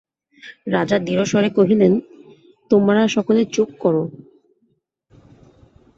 রাজা 0.67 0.97
দৃঢ়স্বরে 0.99 1.49
কহিলেন, 1.49 1.93
তোমারা 2.71 3.03
সকলে 3.07 3.41
চুপ 3.45 3.69
করো। 3.79 4.03